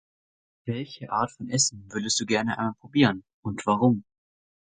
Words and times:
Welche 0.65 1.11
Art 1.11 1.31
von 1.31 1.47
Essen 1.49 1.85
würdest 1.91 2.19
Du 2.19 2.25
gerne 2.25 2.57
einmal 2.57 2.73
probieren 2.79 3.23
und 3.43 3.63
warum? 3.67 4.03